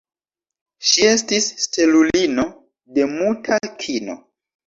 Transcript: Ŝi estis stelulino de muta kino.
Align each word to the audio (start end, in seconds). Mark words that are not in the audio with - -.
Ŝi 0.91 1.03
estis 1.09 1.49
stelulino 1.65 2.47
de 2.97 3.07
muta 3.13 3.59
kino. 3.85 4.19